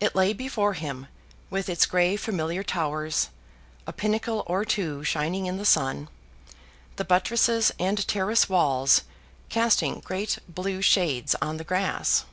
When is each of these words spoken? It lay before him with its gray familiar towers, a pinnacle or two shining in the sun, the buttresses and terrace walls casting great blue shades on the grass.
It 0.00 0.16
lay 0.16 0.32
before 0.32 0.72
him 0.72 1.06
with 1.50 1.68
its 1.68 1.86
gray 1.86 2.16
familiar 2.16 2.64
towers, 2.64 3.28
a 3.86 3.92
pinnacle 3.92 4.42
or 4.48 4.64
two 4.64 5.04
shining 5.04 5.46
in 5.46 5.56
the 5.56 5.64
sun, 5.64 6.08
the 6.96 7.04
buttresses 7.04 7.70
and 7.78 8.04
terrace 8.08 8.48
walls 8.48 9.02
casting 9.48 10.00
great 10.00 10.40
blue 10.48 10.82
shades 10.82 11.36
on 11.40 11.58
the 11.58 11.62
grass. 11.62 12.24